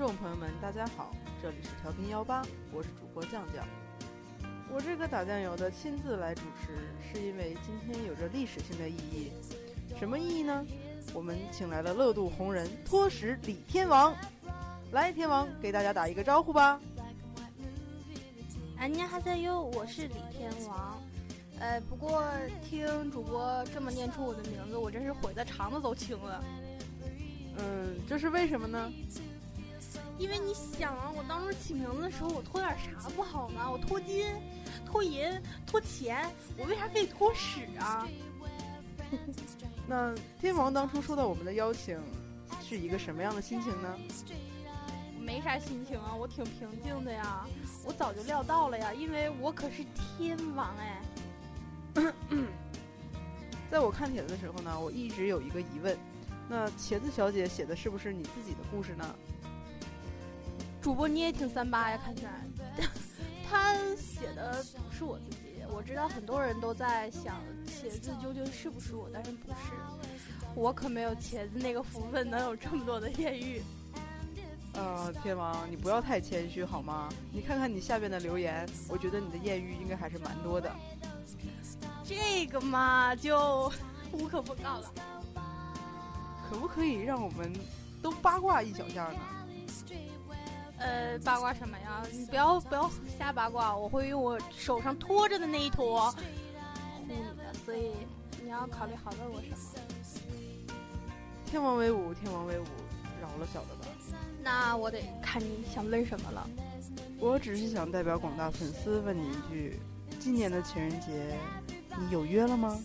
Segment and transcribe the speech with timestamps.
[0.00, 2.40] 众朋友们，大家好，这里是调频幺八，
[2.72, 3.66] 我是主播酱酱。
[4.72, 9.30] 我这个打酱油的亲自来主持，是因为今天有着历史性的意义。
[9.98, 10.64] 什么意义呢？
[11.12, 14.16] 我们请来了乐度红人托什李天王，
[14.92, 16.80] 来，天王给大家打一个招呼吧。
[18.78, 20.98] 安妮哈塞哟，我是李天王。
[21.58, 22.24] 呃，不过
[22.64, 26.42] 听主播这么念出我的名字，我真是悔得肠子都青了。
[27.58, 28.90] 嗯，这是为什么呢？
[30.20, 33.60] 因为你想啊，我当初起名字的时候，我托点啥不好呢？
[33.72, 34.26] 我托金、
[34.84, 35.26] 托银、
[35.66, 38.06] 托钱，我为啥可以托屎啊？
[39.88, 41.98] 那天王当初收到我们的邀请，
[42.62, 43.96] 是一个什么样的心情呢？
[45.18, 47.46] 没啥心情啊，我挺平静的呀。
[47.86, 49.82] 我早就料到了呀，因为我可是
[50.18, 51.02] 天王哎。
[53.70, 55.96] 在我看帖子的时候呢，我一直有一个疑问，
[56.46, 59.16] 那茄子小姐写的是不是你自己的故事呢？
[60.80, 62.32] 主播你也挺三八呀，看起来。
[63.48, 67.36] 他写的不是我自己，我知道很多人都在想
[67.66, 69.56] 茄子究竟是不是我，但是不是，
[70.54, 73.62] 我可没有茄子那个福分，能有这么多的艳遇。
[74.74, 77.08] 呃，天王，你不要太谦虚好吗？
[77.32, 80.72] 你看看你下边的留言，我觉得你的艳遇应该还是蛮多的。
[82.04, 83.70] 这个嘛，就
[84.12, 84.92] 无可奉告了。
[86.48, 87.52] 可不可以让我们
[88.00, 89.18] 都八卦一小下呢？
[90.80, 92.02] 呃，八卦什么呀？
[92.10, 96.20] 你不要不要瞎八卦，我会用我手上托着的那一坨呼
[97.06, 97.92] 你的，所以
[98.42, 99.56] 你要考虑好问我什么。
[101.44, 102.64] 天王威武，天王威武，
[103.20, 103.86] 饶了小的吧。
[104.42, 106.48] 那我得看你想问什么了。
[107.18, 109.78] 我只是想代表广大粉丝问你一句：
[110.18, 111.36] 今年的情人节。
[111.98, 112.80] 你有约了吗？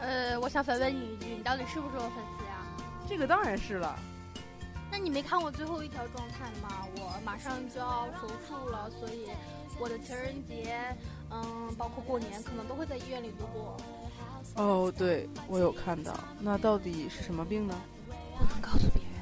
[0.00, 2.62] 呃，我想反问你一句，你到底是不是我粉丝呀？
[3.08, 3.98] 这个当然是了。
[4.90, 6.86] 那你没看我最后一条状态吗？
[6.96, 9.28] 我马上就要手术了，所以
[9.78, 10.96] 我的情人节，
[11.30, 13.76] 嗯，包括过年，可能都会在医院里度过。
[14.54, 16.18] 哦，对，我有看到。
[16.40, 17.74] 那到底是什么病呢？
[18.38, 19.12] 不能告诉别人。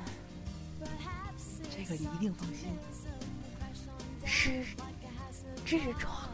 [1.70, 2.76] 这个你一定放心。
[4.24, 4.64] 是
[5.66, 6.28] 痔疮。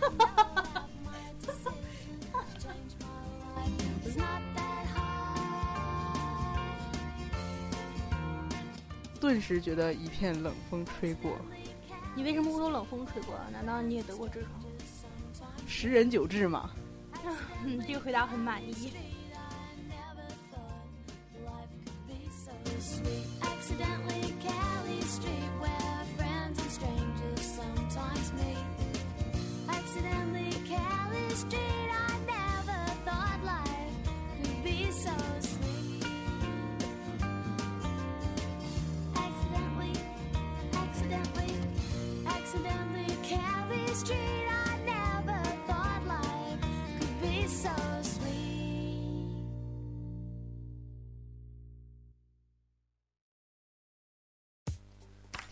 [9.28, 11.36] 顿时觉得一片冷风吹过。
[12.16, 13.34] 你为什么会有冷风吹过？
[13.52, 14.64] 难道你也得过痔疮？
[15.66, 16.70] 十人九痔吗。
[17.62, 18.90] 嗯，这个回答很满意。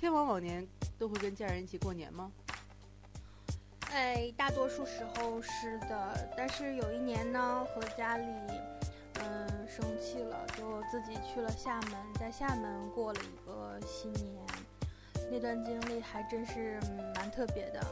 [0.06, 0.64] 天王往年
[0.96, 2.30] 都会跟家人一起过年吗？
[3.90, 8.24] 哎，大多数时候是的，但是有一年呢，和家里
[9.14, 14.46] 嗯生气了，就自己去了厦门，在厦门过了一个新年。
[15.28, 16.78] 那段经历还真是
[17.16, 17.84] 蛮特别的。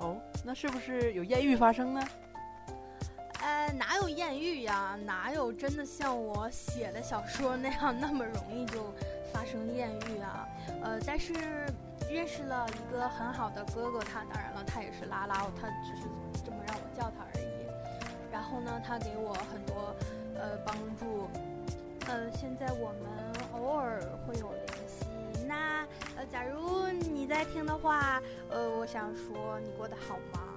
[0.00, 2.06] 哦，那是不是有艳遇发生呢？
[3.40, 4.98] 呃，哪有艳遇呀？
[5.06, 8.92] 哪有真的像我写的小说那样那么容易就？
[9.32, 10.46] 发生艳遇啊，
[10.82, 11.32] 呃，但是
[12.10, 16.08] 认识了一个很好的哥哥，他当然了，他也是拉拉，他只是
[16.44, 17.66] 这么让我叫他而已。
[18.30, 19.94] 然后呢，他给我很多
[20.34, 21.28] 呃帮助，
[22.06, 25.06] 呃，现在我们偶尔会有联系。
[25.46, 30.51] 那呃，假如你在听的话，呃，我想说，你过得好吗？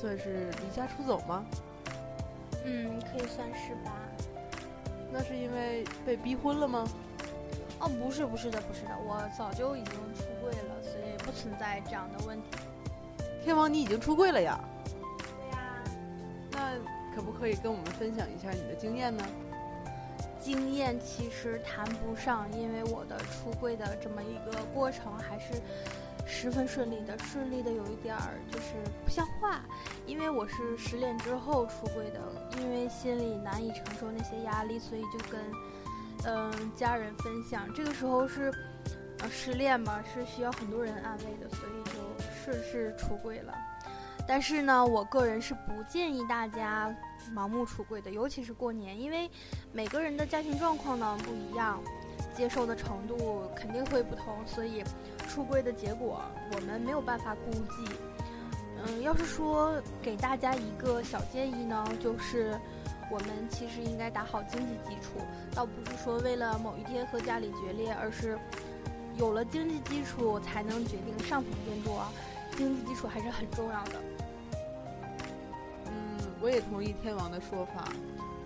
[0.00, 1.44] 算是离家出走吗？
[2.64, 3.92] 嗯，可以算是吧。
[5.12, 6.88] 那是因为被逼婚了吗？
[7.80, 12.48] 哦，不是，不是的，不是的，我早就已经出柜了，所以不存在这样的问题。
[13.44, 14.58] 天王，你已经出柜了呀？
[14.84, 15.84] 对呀。
[16.52, 16.72] 那
[17.14, 19.22] 可不可以跟我们分享一下你的经验呢？
[20.40, 25.60] 经验其实谈不上，因为我的出柜的这么一个过程还是
[26.32, 28.74] 十分顺利的，顺利的有一点儿就是
[29.04, 29.60] 不像话，
[30.06, 32.20] 因为我是失恋之后出柜的，
[32.60, 35.40] 因为心里难以承受那些压力，所以就跟
[36.24, 37.68] 嗯家人分享。
[37.74, 38.52] 这个时候是
[39.18, 43.52] 呃失恋嘛，是需要很多人安慰的，所以就顺势出柜了。
[44.26, 46.94] 但是呢，我个人是不建议大家
[47.34, 49.28] 盲目出柜的，尤其是过年，因为
[49.72, 51.82] 每个人的家庭状况呢不一样，
[52.34, 54.82] 接受的程度肯定会不同，所以
[55.28, 56.20] 出柜的结果
[56.54, 57.92] 我们没有办法估计。
[58.82, 62.58] 嗯，要是说给大家一个小建议呢，就是
[63.10, 65.20] 我们其实应该打好经济基础，
[65.54, 68.38] 倒不是说为了某一天和家里决裂，而是
[69.16, 72.10] 有了经济基础才能决定上层建筑啊，
[72.56, 74.00] 经济基础还是很重要的。
[75.86, 75.92] 嗯
[76.40, 77.84] 我也同意天王的说法，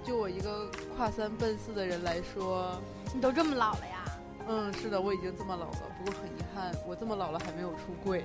[0.04, 2.78] 就我一个跨三奔四的人来说，
[3.14, 4.04] 你都这么老了呀？
[4.46, 5.78] 嗯，是的，我已经这么老了。
[5.98, 8.24] 不过很遗憾，我这么老了还没有出柜，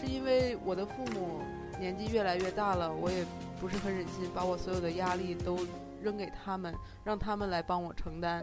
[0.00, 1.42] 是因为我的父母
[1.78, 3.22] 年纪越来越大了，我也
[3.60, 5.58] 不是很忍心把我所有的压力都
[6.02, 6.74] 扔给他们，
[7.04, 8.42] 让他们来帮我承担。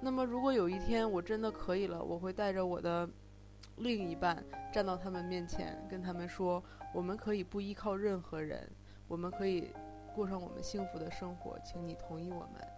[0.00, 3.06] 那么如果有一天我真的可以了，我会带着我的
[3.76, 4.42] 另一半
[4.72, 6.64] 站到他们面前，跟他们说，
[6.94, 8.66] 我们可以不依靠任何人。
[9.08, 9.70] 我们可以
[10.14, 12.68] 过上我们幸福的生活，请你同意我们。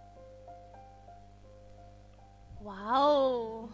[2.63, 3.69] 哇哦，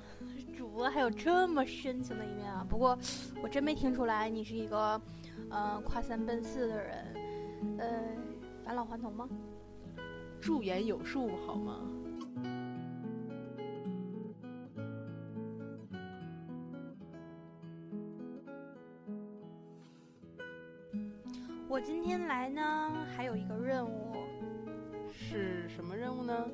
[0.58, 2.66] 主播还有这么深情的一面啊！
[2.68, 2.98] 不过
[3.42, 5.00] 我真没听出来你是一个，
[5.50, 7.16] 呃，跨三奔四的人，
[7.78, 8.04] 呃，
[8.66, 9.30] 返老还童吗？
[10.42, 11.80] 驻颜有术，好吗？
[21.82, 24.14] 我今天来呢，还有一个任务，
[25.12, 26.48] 是什么任务呢？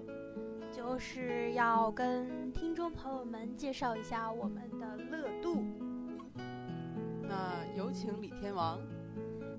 [0.72, 5.66] 就是要跟听众朋友们介绍一下我们的乐度。
[7.22, 8.80] 那有请李天王。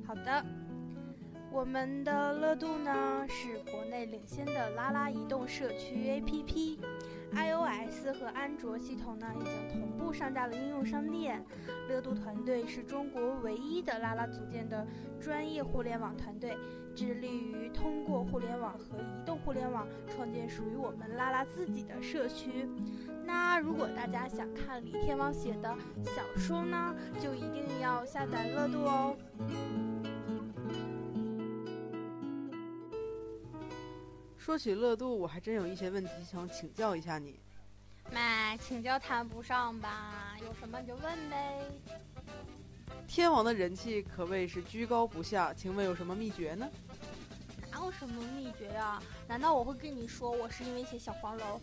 [0.06, 0.42] 好的，
[1.52, 6.78] 我们的乐度呢是国内领先的拉拉移动社区 APP。
[7.32, 11.44] iOS 和安卓系统呢，已经同步上架了应用商店。
[11.88, 14.86] 乐度团队是中国唯一的拉拉组建的
[15.20, 16.56] 专业互联网团队，
[16.94, 22.68] 致力于通过互联网和移动互联网创建属于我们拉拉自己的社区。
[23.24, 29.16] 那如果大家想看李天王写的小说呢，就一定要下载乐度哦。
[34.48, 37.38] 说起乐度，我还真有一些问题想请教一下你。
[38.10, 41.66] 妈，请教谈不上吧，有什么你就问呗。
[43.06, 46.66] 天王的人气可谓是居高不下，请问有什么秘诀呢？
[47.70, 49.02] 哪有什么秘诀呀？
[49.28, 51.60] 难道我会跟你说我是因为写小黄楼？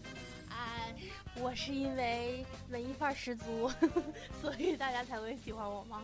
[0.52, 0.94] 哎，
[1.42, 3.68] 我是因为文艺范儿十足，
[4.40, 6.04] 所以大家才会喜欢我吗？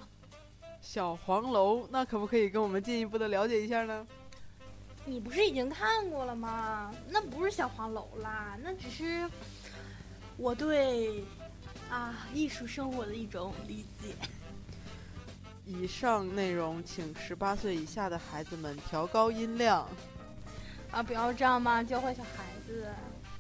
[0.82, 4.08] 小黄楼，那可不可以跟我们进一步的了解一下呢？
[5.06, 6.94] 你不是已经看过了吗？
[7.10, 9.28] 那不是小黄楼啦，那只是
[10.38, 11.24] 我对
[11.90, 14.16] 啊艺术生活的一种理解。
[15.66, 19.88] 以上内容请十八岁以下的孩子们调高音量。
[20.92, 22.88] 啊，不要这样嘛，教坏小孩子。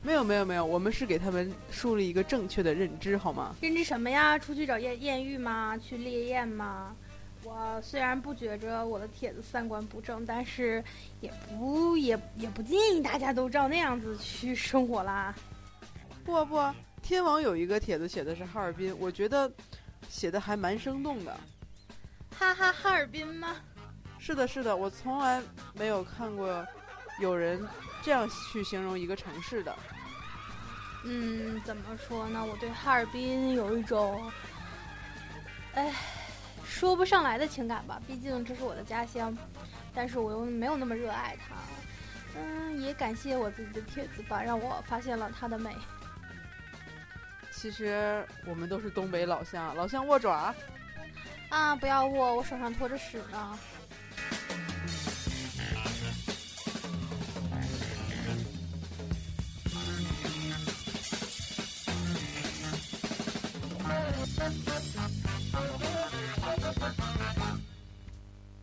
[0.01, 3.53] 没有没有没有，我们是给他们树立一个正确的认知，好吗？
[3.61, 4.39] 认知什么呀？
[4.39, 5.77] 出去找艳艳遇吗？
[5.77, 6.95] 去猎艳吗？
[7.43, 10.83] 我虽然不觉着我的帖子三观不正，但是
[11.21, 15.33] 也不也也不建议大家都照那样子去生活啦。
[16.23, 19.51] 不啊不啊，天王有一个帖子写的是哈尔滨，我觉得
[20.07, 21.35] 写的还蛮生动的。
[22.37, 23.55] 哈哈，哈尔滨吗？
[24.19, 25.41] 是的，是的，我从来
[25.73, 26.63] 没有看过
[27.19, 27.67] 有人
[28.03, 29.75] 这样去形容一个城市的。
[31.05, 32.45] 嗯，怎么说呢？
[32.45, 34.31] 我对哈尔滨有一种，
[35.73, 35.91] 哎。
[36.71, 39.37] 说不上来的情感吧，毕竟这是我的家乡，
[39.93, 41.53] 但是我又没有那么热爱它。
[42.39, 45.75] 嗯，也感谢我自己的帖子吧，让我发现了它的美。
[47.51, 50.55] 其实我们都是东北老乡，老乡握爪。
[51.49, 53.59] 啊，不要握，我手上拖着屎呢。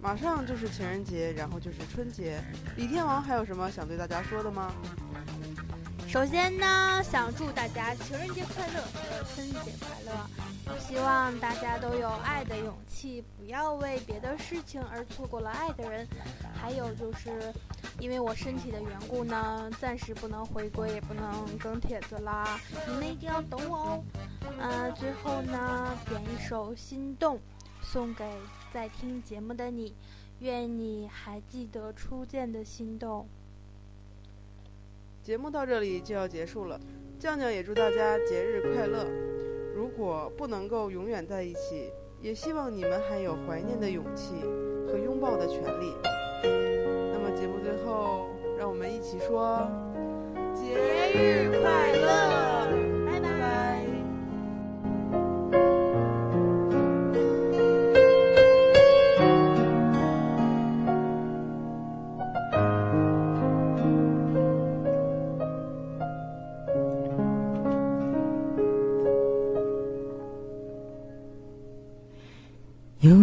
[0.08, 2.42] 马上就是情人节，然后就是春节。
[2.76, 4.72] 李天王还有什么想对大家说的吗？
[6.08, 10.78] 首先呢，想祝大家情人节快乐和春节快乐。
[10.78, 16.08] 希望大家都有爱的勇气，不要为别的事情而错过了爱的人。
[16.54, 17.52] 还有就是，
[18.00, 22.58] 因为我身体的缘故呢，暂时不能回归，也不能更帖子啦。
[22.86, 24.04] 你们一定要等我哦。
[24.58, 27.36] 呃，最后呢，点一首《心动》，
[27.82, 28.24] 送给
[28.72, 29.94] 在听节目的你，
[30.40, 33.26] 愿你还记得初见的心动。
[35.22, 36.80] 节目到这里就要结束了，
[37.18, 39.06] 酱酱也祝大家节日快乐。
[39.74, 44.34] 如果不能够永远在一起，也希望你们还有怀念的勇气
[44.86, 45.94] 和拥抱的权利。
[47.12, 48.26] 那么节目最后，
[48.58, 49.66] 让我们一起说
[50.54, 50.74] 节
[51.14, 52.47] 日快乐，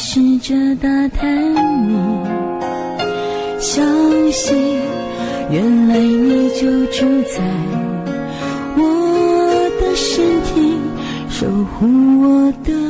[0.00, 1.28] 试着打探
[1.88, 2.24] 你
[3.58, 3.82] 消
[4.30, 4.54] 息，
[5.50, 7.42] 原来你就住在
[8.76, 10.78] 我的身体，
[11.28, 11.88] 守护
[12.22, 12.87] 我的。